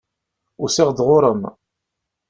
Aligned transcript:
Usiɣ-d 0.63 0.99
ɣur-m. 1.07 1.41